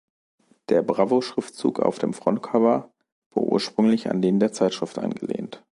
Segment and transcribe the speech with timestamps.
[0.69, 2.91] Der "Bravo"-Schriftzug auf dem Frontcover
[3.35, 5.63] war ursprünglich an den der Zeitschrift angelehnt.